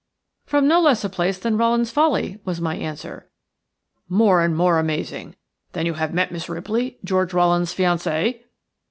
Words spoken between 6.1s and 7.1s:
met Miss Ripley,